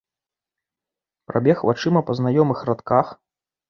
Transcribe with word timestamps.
Прабег 1.33 1.57
вачыма 1.71 2.05
па 2.11 2.19
знаёмых 2.25 2.69
радках. 2.73 3.19